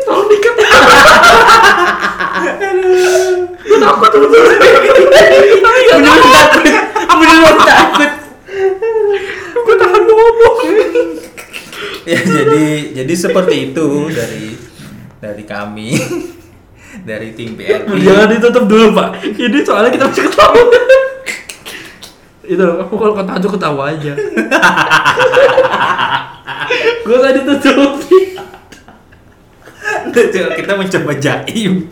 Tolong 0.06 0.28
dikat. 0.28 0.56
Gue 3.62 3.78
takut. 3.78 4.10
Beneran 4.10 4.58
takut. 6.18 6.66
Beneran 7.20 7.56
takut. 7.68 8.12
Gue 9.60 9.76
tahan 9.76 10.04
ngomong. 10.08 10.58
ya 12.10 12.20
jadi 12.26 12.66
jadi 12.96 13.14
seperti 13.14 13.70
itu 13.70 14.10
dari 14.10 14.58
dari 15.22 15.44
kami 15.46 15.94
dari 17.10 17.38
tim 17.38 17.54
PRP 17.54 18.02
Jangan 18.02 18.28
ditutup 18.34 18.66
dulu 18.66 18.96
pak. 18.96 19.10
Ini 19.24 19.60
soalnya 19.62 19.92
kita 19.94 20.10
masih 20.10 20.24
ketawa. 20.32 20.62
Itu 22.50 22.66
aku 22.82 22.94
kalau 22.98 23.14
kata 23.14 23.32
aja 23.38 23.48
ketawa 23.48 23.84
aja. 23.94 24.14
Gue 27.06 27.18
tadi 27.22 27.40
ditutup. 27.46 27.92
kita 30.58 30.74
mencoba 30.74 31.14
jaim 31.22 31.86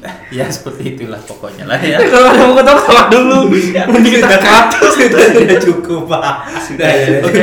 ya 0.36 0.46
seperti 0.48 0.96
itulah 0.96 1.20
pokoknya 1.22 1.64
lah 1.68 1.80
ya 1.80 1.98
Kalau 2.12 2.28
ada 2.32 2.42
mau 2.46 2.56
ketawa 2.56 2.78
ketawa 2.80 3.02
dulu. 3.12 3.38
Mending 3.92 4.14
kita 4.20 4.38
cut. 4.40 4.66
sudah 4.80 5.26
sudah 5.34 5.58
cukup 5.60 6.02
pak 6.08 6.34
sudah 6.64 6.88
ya. 6.88 7.20
Oke, 7.24 7.42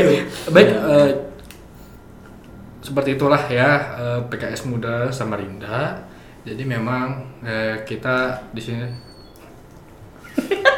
baik. 0.51 0.67
eh, 0.71 1.09
seperti 2.81 3.09
itulah 3.19 3.41
ya 3.51 3.69
eh, 3.99 4.19
PKS 4.27 4.65
Muda 4.69 5.11
Samarinda. 5.13 6.07
Jadi 6.47 6.63
memang 6.63 7.27
eh, 7.43 7.83
kita 7.83 8.47
di 8.55 8.61
sini. 8.63 8.87
Oke 10.37 10.77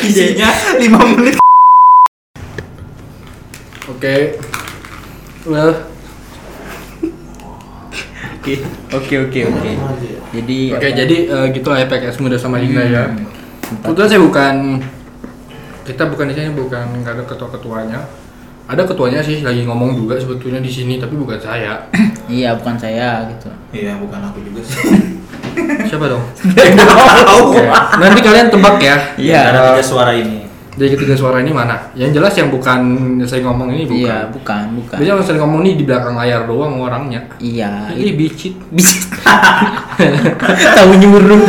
Isinya 0.00 0.48
5 0.80 1.16
menit. 1.16 1.36
oke 3.90 4.14
well 5.44 5.72
Oke, 8.40 8.56
oke, 8.96 9.14
oke, 9.28 9.40
oke. 9.52 9.70
Jadi 10.32 10.58
Oke, 10.72 10.88
apa? 10.88 10.96
jadi 10.96 11.16
eh, 11.28 11.46
gitu 11.52 11.68
lah 11.68 11.84
ya 11.84 11.86
PKS 11.92 12.24
Muda 12.24 12.40
sama 12.40 12.56
Linda 12.56 12.80
ya. 12.80 13.12
Hmm. 13.12 13.28
Kebetulan 13.84 14.08
saya 14.08 14.22
bukan 14.24 14.54
kita 15.84 16.02
bukan 16.08 16.24
di 16.32 16.34
sini 16.34 16.50
bukan 16.56 17.04
nggak 17.04 17.20
ada 17.20 17.24
ketua-ketuanya. 17.28 18.00
Ada 18.70 18.86
ketuanya 18.86 19.18
sih 19.18 19.42
lagi 19.42 19.66
ngomong 19.66 19.98
juga 19.98 20.14
sebetulnya 20.14 20.62
di 20.62 20.70
sini 20.70 21.02
tapi 21.02 21.18
bukan 21.18 21.34
saya. 21.42 21.90
iya 22.30 22.54
bukan 22.54 22.78
saya 22.78 23.26
gitu. 23.26 23.50
Iya, 23.74 23.98
bukan 23.98 24.22
aku 24.22 24.38
juga 24.46 24.62
sih. 24.62 24.78
Siapa 25.90 26.06
dong? 26.06 26.22
Nanti 28.02 28.20
kalian 28.22 28.46
tebak 28.46 28.78
ya. 28.78 28.96
Iya. 29.18 29.40
Ada 29.50 29.60
tiga 29.74 29.82
suara 29.82 30.14
ini. 30.14 30.46
Dari 30.70 30.86
ketiga 30.94 31.18
suara 31.18 31.42
ini 31.42 31.50
mana? 31.50 31.90
Yang 31.98 32.22
jelas 32.22 32.32
yang 32.38 32.54
bukan 32.54 32.80
yang 33.18 33.26
saya 33.26 33.42
ngomong 33.42 33.74
ini 33.74 33.90
bukan. 33.90 34.06
Iya 34.06 34.18
bukan 34.30 34.64
bukan. 34.78 34.96
Biasanya 35.02 35.18
yang 35.18 35.26
saya 35.26 35.38
ngomong 35.42 35.60
ini 35.66 35.72
di 35.74 35.84
belakang 35.84 36.14
layar 36.14 36.46
doang 36.46 36.78
orangnya. 36.78 37.26
Iya. 37.42 37.90
Ini 37.90 38.14
bicit. 38.14 38.54
bisa. 38.78 39.02
Tahu 40.78 40.90
nyuruh. 40.94 41.42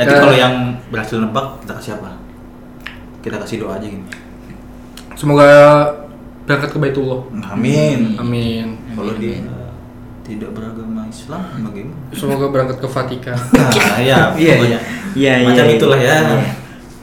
Nanti 0.00 0.12
Eh. 0.16 0.16
kalau 0.16 0.32
yang 0.32 0.80
berhasil 0.88 1.20
nebak 1.20 1.60
kita 1.60 1.76
kasih 1.76 1.92
apa? 2.00 2.16
Kita 3.20 3.36
kasih 3.36 3.68
doa 3.68 3.76
aja 3.76 3.84
gini. 3.84 4.08
Semoga 5.20 5.50
berangkat 6.48 6.72
ke 6.72 6.78
Baitullah. 6.80 7.20
Amin. 7.52 8.16
Amin. 8.16 8.80
Kalau 8.96 9.12
dia 9.20 9.44
tidak 10.24 10.56
beragama 10.56 11.04
Islam 11.04 11.44
bagaimana? 11.60 12.00
Semoga 12.16 12.46
berangkat 12.48 12.78
ke 12.80 12.88
Vatikan. 12.88 13.36
Nah, 13.36 14.00
ya, 14.00 14.32
Iya, 14.32 14.54
pokoknya. 14.56 14.80
iya, 15.12 15.32
iya. 15.36 15.46
Macam 15.52 15.66
iya. 15.68 15.76
itulah 15.76 16.00
ya. 16.00 16.16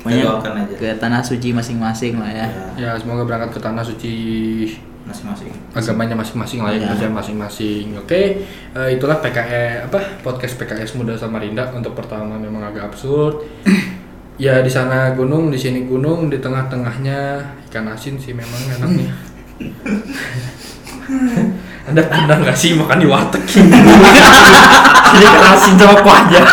Iya. 0.07 0.23
Doakan 0.25 0.53
aja. 0.57 0.73
ke 0.73 0.89
tanah 0.97 1.21
suci 1.21 1.51
masing-masing 1.53 2.17
lah 2.17 2.31
ya. 2.31 2.47
Ya, 2.47 2.65
Ya, 2.73 2.91
semoga 2.97 3.21
berangkat 3.21 3.53
ke 3.53 3.59
tanah 3.61 3.83
suci 3.85 4.13
masing-masing. 5.05 5.51
agamanya 5.71 6.15
masing-masing 6.17 6.59
lah 6.65 6.73
ya, 6.73 7.07
masing-masing. 7.07 7.93
Oke, 8.01 8.41
eh, 8.73 8.89
itulah 8.89 9.21
PKE 9.21 9.85
apa 9.85 9.99
podcast 10.19 10.57
PKS 10.57 10.97
Muda 10.97 11.13
Samarinda 11.13 11.69
untuk 11.71 11.93
pertama 11.93 12.33
memang 12.35 12.65
agak 12.65 12.89
absurd. 12.89 13.45
Ya 14.37 14.61
di 14.61 14.69
sana 14.69 15.17
gunung, 15.17 15.49
di 15.49 15.57
sini 15.57 15.89
gunung, 15.89 16.29
di 16.29 16.37
tengah-tengahnya 16.37 17.41
ikan 17.69 17.89
asin 17.89 18.21
sih 18.21 18.37
memang 18.37 18.61
enaknya. 18.77 19.09
Anda 21.89 22.01
pernah 22.05 22.37
nggak 22.45 22.57
sih 22.57 22.77
makan 22.77 23.01
di 23.01 23.07
warteg? 23.09 23.41
Ini 25.17 25.25
ikan 25.25 25.45
asin 25.57 25.73
sama 25.79 25.95
kuahnya. 26.05 26.41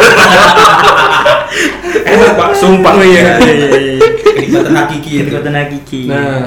Enak 2.14 2.30
pak, 2.38 2.50
sumpah. 2.54 2.94
Oh 2.94 3.04
iya. 3.04 3.42
Kenikmatan 4.22 4.74
hakiki 4.78 5.26
itu. 5.26 5.34
Kekuatan 5.34 5.54
hakiki. 5.58 6.00
Nah, 6.06 6.46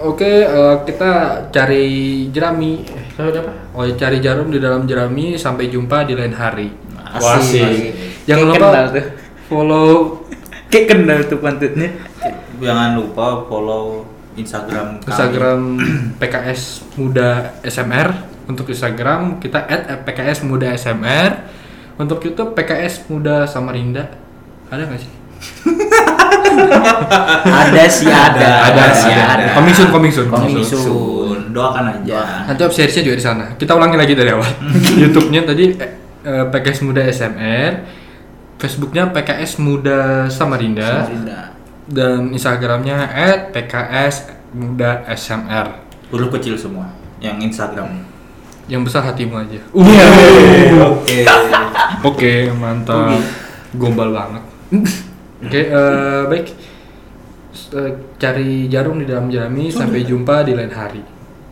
oke 0.00 0.24
eh, 0.24 0.74
kita 0.88 1.10
cari 1.52 1.84
jerami. 2.32 2.80
Eh, 2.88 3.20
apa? 3.20 3.52
Oh, 3.76 3.84
cari 3.84 4.24
jarum 4.24 4.48
di 4.48 4.58
dalam 4.58 4.88
jerami. 4.88 5.36
Sampai 5.36 5.68
jumpa 5.68 6.08
di 6.08 6.16
lain 6.16 6.32
hari. 6.32 6.72
Asik. 7.14 7.36
Asik. 7.36 7.92
Jangan 8.24 8.44
lupa 8.48 8.66
kenal 8.72 8.86
tuh. 8.96 9.06
Follow 9.54 10.24
Kayak 10.74 10.86
kenal 10.90 11.18
tuh 11.30 11.38
pantutnya. 11.38 11.86
Jangan 12.58 12.98
lupa 12.98 13.46
follow 13.46 14.02
Instagram 14.34 14.98
kami. 14.98 15.06
Instagram 15.06 15.60
PKS 16.20 16.62
Muda 16.98 17.54
SMR. 17.62 18.10
Untuk 18.50 18.66
Instagram 18.66 19.38
kita 19.38 19.70
@pks 20.02 20.42
Muda 20.42 20.74
SMR. 20.74 21.46
Untuk 21.94 22.18
YouTube 22.26 22.58
PKS 22.58 23.06
Muda 23.06 23.46
Samarinda. 23.46 24.18
Ada 24.66 24.82
nggak 24.90 24.98
sih? 24.98 25.12
ada 27.62 27.82
sih 27.86 28.10
ada. 28.10 28.74
ada, 28.74 28.84
sih 28.98 29.14
ada. 29.14 29.24
ada. 29.38 29.44
Coming 29.54 29.74
soon, 29.78 29.88
coming 29.94 30.10
soon. 30.10 30.26
Coming 30.26 30.58
Coming 30.58 30.66
soon. 30.66 30.82
soon. 30.82 31.38
Doakan 31.54 32.02
aja. 32.02 32.50
Nanti 32.50 32.66
opsinya 32.66 32.98
juga 32.98 33.14
di 33.14 33.24
sana. 33.24 33.44
Kita 33.54 33.78
ulangi 33.78 33.94
lagi 33.94 34.18
dari 34.18 34.34
awal. 34.34 34.50
YouTube-nya 35.06 35.46
tadi 35.46 35.70
eh, 36.26 36.44
PKS 36.50 36.82
Muda 36.82 37.06
SMR, 37.06 37.72
Facebook-nya 38.64 39.12
PKS 39.12 39.60
Muda 39.60 40.24
Samarinda, 40.32 41.04
Samarinda. 41.04 41.52
dan 41.84 42.32
Instagram-nya 42.32 42.96
@pks 43.52 44.32
Muda 44.56 45.04
SMR. 45.12 45.84
Huruf 46.08 46.32
kecil 46.40 46.56
semua. 46.56 46.88
Yang 47.20 47.52
Instagram. 47.52 48.00
Yang 48.64 48.88
besar 48.88 49.04
hatimu 49.04 49.36
aja. 49.36 49.60
Oke. 50.96 51.28
Oke, 52.00 52.32
mantap. 52.56 53.12
Oke. 53.12 53.20
Gombal 53.76 54.16
banget. 54.16 54.42
Oke, 55.44 55.60
eh, 55.68 56.22
baik. 56.24 56.46
Eh, 57.74 57.92
cari 58.16 58.70
jarum 58.72 58.96
di 58.96 59.04
dalam 59.04 59.28
jerami 59.28 59.68
sampai 59.68 60.08
jumpa 60.08 60.40
di 60.48 60.56
lain 60.56 60.72
hari. 60.72 61.04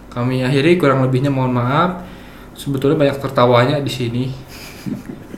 Kami 0.08 0.40
akhiri 0.48 0.80
kurang 0.80 1.04
lebihnya 1.04 1.28
mohon 1.28 1.52
maaf. 1.52 2.08
Sebetulnya 2.56 2.96
banyak 2.96 3.20
tertawanya 3.20 3.76
di 3.84 3.92
sini. 3.92 4.24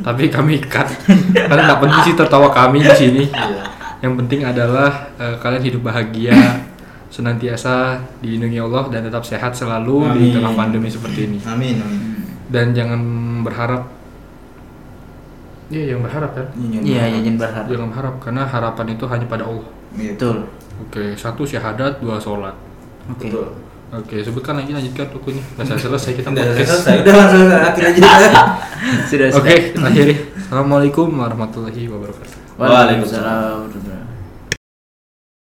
Tapi 0.05 0.29
kami 0.29 0.61
cut. 0.61 0.85
Karena 1.49 1.63
nggak 1.73 1.81
penting 1.81 2.01
sih 2.05 2.15
tertawa 2.15 2.53
kami 2.53 2.85
di 2.85 2.93
sini. 2.93 3.25
Iya. 3.33 3.65
Yang 4.05 4.15
penting 4.21 4.41
adalah 4.45 5.09
eh, 5.17 5.35
kalian 5.41 5.65
hidup 5.65 5.89
bahagia, 5.89 6.37
senantiasa 7.09 8.05
dilindungi 8.21 8.61
Allah 8.61 8.85
dan 8.93 9.01
tetap 9.09 9.25
sehat 9.25 9.57
selalu 9.57 10.13
di 10.13 10.29
Amin. 10.29 10.35
tengah 10.37 10.53
pandemi 10.53 10.89
seperti 10.93 11.33
ini. 11.33 11.39
Amin. 11.49 11.81
amin. 11.81 12.01
Dan 12.53 12.77
jangan 12.77 13.01
berharap 13.41 13.89
Iya, 15.73 15.97
yang 15.97 16.05
berharap 16.05 16.37
kan? 16.37 16.47
Iya, 16.61 17.09
iya 17.09 17.19
jangan 17.25 17.41
berharap. 17.41 17.65
Jangan 17.73 17.89
berharap 17.89 18.15
karena 18.21 18.43
harapan 18.45 18.87
itu 18.93 19.05
hanya 19.09 19.27
pada 19.27 19.45
Allah. 19.49 19.69
Iya. 19.97 20.13
Betul. 20.13 20.37
Oke, 20.85 21.05
satu 21.17 21.43
syahadat, 21.49 22.05
dua 22.05 22.21
sholat. 22.21 22.53
Oke. 23.09 23.33
Betul. 23.33 23.49
Oke, 23.95 24.17
sebutkan 24.27 24.59
lagi 24.59 24.75
lanjutkan 24.75 25.07
rukunya. 25.15 25.39
Nggak 25.55 25.67
selesai 25.71 25.79
selesai 25.79 26.13
kita 26.19 26.29
Udah 26.35 26.45
podcast. 26.51 26.67
selesai. 26.67 26.95
Udah 27.07 27.15
langsung 27.15 27.41
akhir 27.47 27.85
aja. 27.95 28.01
Sudah 29.07 29.27
Oke, 29.39 29.55
akhiri. 29.79 30.15
Assalamualaikum 30.35 31.09
warahmatullahi 31.15 31.83
wabarakatuh. 31.87 32.59
Waalaikumsalam. 32.59 33.23
warahmatullahi 33.23 33.71
wabarakatuh. 33.71 34.04